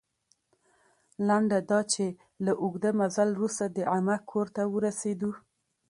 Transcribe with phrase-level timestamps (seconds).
[1.27, 2.05] لنډه دا چې،
[2.45, 5.31] له اوږده مزل وروسته د عمه کور ته ورسېدو.